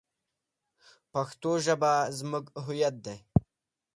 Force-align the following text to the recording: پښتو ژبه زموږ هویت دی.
پښتو 1.13 1.51
ژبه 1.65 1.93
زموږ 2.17 2.45
هویت 2.65 2.95
دی. 3.05 3.17